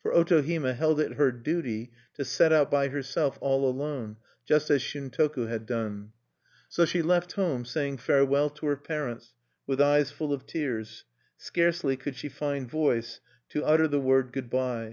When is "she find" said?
12.16-12.66